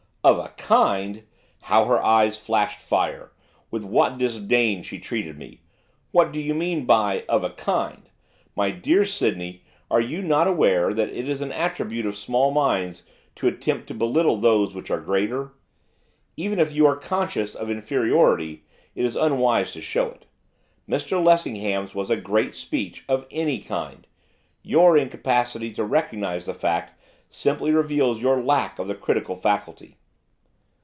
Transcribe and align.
'Of 0.23 0.37
a 0.37 0.49
kind!' 0.49 1.23
How 1.61 1.85
her 1.85 1.99
eyes 1.99 2.37
flashed 2.37 2.79
fire! 2.79 3.31
With 3.71 3.83
what 3.83 4.19
disdain 4.19 4.83
she 4.83 4.99
treated 4.99 5.39
me! 5.39 5.61
'What 6.11 6.31
do 6.31 6.39
you 6.39 6.53
mean 6.53 6.85
by 6.85 7.25
"of 7.27 7.43
a 7.43 7.49
kind?" 7.49 8.07
My 8.55 8.69
dear 8.69 9.03
Sydney, 9.03 9.63
are 9.89 9.99
you 9.99 10.21
not 10.21 10.47
aware 10.47 10.93
that 10.93 11.09
it 11.09 11.27
is 11.27 11.41
an 11.41 11.51
attribute 11.51 12.05
of 12.05 12.15
small 12.15 12.51
minds 12.51 13.01
to 13.33 13.47
attempt 13.47 13.87
to 13.87 13.95
belittle 13.95 14.37
those 14.37 14.75
which 14.75 14.91
are 14.91 14.99
greater? 14.99 15.53
Even 16.37 16.59
if 16.59 16.71
you 16.71 16.85
are 16.85 16.95
conscious 16.95 17.55
of 17.55 17.71
inferiority, 17.71 18.61
it's 18.93 19.15
unwise 19.15 19.71
to 19.73 19.81
show 19.81 20.07
it. 20.09 20.27
Mr 20.87 21.19
Lessingham's 21.21 21.95
was 21.95 22.11
a 22.11 22.15
great 22.15 22.53
speech, 22.53 23.03
of 23.09 23.25
any 23.31 23.57
kind; 23.57 24.05
your 24.61 24.95
incapacity 24.99 25.73
to 25.73 25.83
recognise 25.83 26.45
the 26.45 26.53
fact 26.53 26.93
simply 27.27 27.71
reveals 27.71 28.21
your 28.21 28.39
lack 28.39 28.77
of 28.77 28.87
the 28.87 28.93
critical 28.93 29.35
faculty. 29.35 29.97